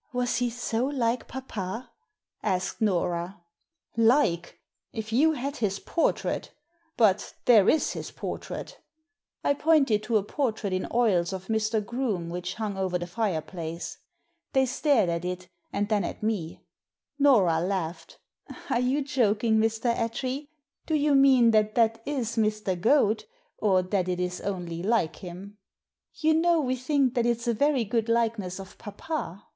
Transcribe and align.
"Was 0.12 0.36
he 0.36 0.48
so 0.48 0.84
like 0.86 1.26
papa?" 1.26 1.90
asked 2.44 2.80
Nora." 2.80 3.42
Like! 4.16 4.60
If 4.92 5.12
you 5.12 5.32
had 5.32 5.56
his 5.56 5.80
portrait 5.80 6.52
But 6.96 7.34
there 7.46 7.68
is 7.68 7.90
his 7.90 8.12
portrait" 8.12 8.78
I 9.42 9.54
pointed 9.54 10.04
to 10.04 10.18
a 10.18 10.22
portrait 10.22 10.72
in 10.72 10.86
oils 10.94 11.32
of 11.32 11.48
Mr. 11.48 11.84
Groome 11.84 12.30
which 12.30 12.54
hung 12.54 12.78
over 12.78 12.96
the 12.96 13.08
fireplace. 13.08 13.98
They 14.52 14.66
stared 14.66 15.08
at 15.08 15.24
it 15.24 15.48
and 15.72 15.88
then 15.88 16.04
at 16.04 16.22
me. 16.22 16.64
Nora 17.18 17.58
laughed. 17.58 18.20
"Are 18.70 18.78
you 18.78 19.02
joking, 19.02 19.56
Mr. 19.56 19.92
Attree? 19.92 20.46
Do 20.86 20.94
you 20.94 21.16
mean 21.16 21.50
that 21.50 21.74
that 21.74 22.02
is 22.06 22.36
Mr. 22.36 22.80
Goad, 22.80 23.24
or 23.58 23.82
that 23.82 24.08
it 24.08 24.20
is 24.20 24.40
only 24.42 24.80
like 24.80 25.16
him? 25.16 25.58
You 26.14 26.18
Digitized 26.18 26.18
by 26.20 26.20
VjOOQIC 26.20 26.22
232 26.22 26.22
THE 26.22 26.22
SEEN 26.22 26.22
AND 26.22 26.22
THE 26.22 26.28
UNSEEN 26.28 26.40
know 26.54 26.60
we 26.60 26.76
think 26.76 27.14
that 27.14 27.26
it's 27.26 27.48
a 27.48 27.52
very 27.54 27.84
good 27.84 28.08
likeness 28.08 28.60
of 28.60 28.78
papa." 28.78 29.48